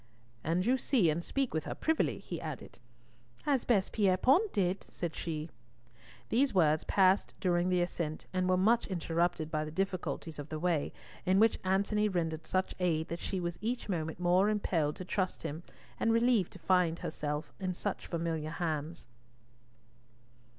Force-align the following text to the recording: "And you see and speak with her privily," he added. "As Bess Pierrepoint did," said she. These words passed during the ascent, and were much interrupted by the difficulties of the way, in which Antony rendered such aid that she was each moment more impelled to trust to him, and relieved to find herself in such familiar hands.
"And 0.43 0.65
you 0.65 0.79
see 0.79 1.11
and 1.11 1.23
speak 1.23 1.53
with 1.53 1.65
her 1.65 1.75
privily," 1.75 2.17
he 2.17 2.41
added. 2.41 2.79
"As 3.45 3.65
Bess 3.65 3.87
Pierrepoint 3.87 4.51
did," 4.51 4.83
said 4.83 5.15
she. 5.15 5.51
These 6.29 6.55
words 6.55 6.83
passed 6.85 7.35
during 7.39 7.69
the 7.69 7.83
ascent, 7.83 8.25
and 8.33 8.49
were 8.49 8.57
much 8.57 8.87
interrupted 8.87 9.51
by 9.51 9.63
the 9.63 9.69
difficulties 9.69 10.39
of 10.39 10.49
the 10.49 10.57
way, 10.57 10.91
in 11.23 11.37
which 11.39 11.59
Antony 11.63 12.09
rendered 12.09 12.47
such 12.47 12.73
aid 12.79 13.09
that 13.09 13.19
she 13.19 13.39
was 13.39 13.59
each 13.61 13.89
moment 13.89 14.19
more 14.19 14.49
impelled 14.49 14.95
to 14.95 15.05
trust 15.05 15.41
to 15.41 15.49
him, 15.49 15.63
and 15.99 16.11
relieved 16.11 16.51
to 16.53 16.57
find 16.57 16.97
herself 16.97 17.53
in 17.59 17.71
such 17.71 18.07
familiar 18.07 18.49
hands. 18.49 19.05